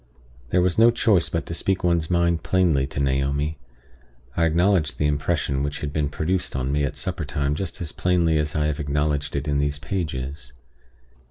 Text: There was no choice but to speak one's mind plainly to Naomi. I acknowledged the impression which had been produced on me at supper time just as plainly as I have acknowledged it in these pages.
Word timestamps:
There 0.49 0.63
was 0.63 0.79
no 0.79 0.89
choice 0.89 1.29
but 1.29 1.45
to 1.45 1.53
speak 1.53 1.83
one's 1.83 2.09
mind 2.09 2.41
plainly 2.41 2.87
to 2.87 2.99
Naomi. 2.99 3.59
I 4.35 4.45
acknowledged 4.45 4.97
the 4.97 5.05
impression 5.05 5.61
which 5.61 5.81
had 5.81 5.93
been 5.93 6.09
produced 6.09 6.55
on 6.55 6.71
me 6.71 6.83
at 6.83 6.95
supper 6.95 7.23
time 7.23 7.53
just 7.53 7.79
as 7.81 7.91
plainly 7.91 8.39
as 8.39 8.55
I 8.55 8.65
have 8.65 8.79
acknowledged 8.79 9.35
it 9.35 9.47
in 9.47 9.59
these 9.59 9.77
pages. 9.77 10.53